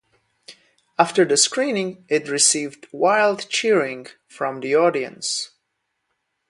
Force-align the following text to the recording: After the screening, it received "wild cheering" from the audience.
After 0.97 1.25
the 1.25 1.37
screening, 1.37 2.05
it 2.09 2.27
received 2.27 2.87
"wild 2.91 3.47
cheering" 3.49 4.07
from 4.27 4.61
the 4.61 4.73
audience. 4.73 5.51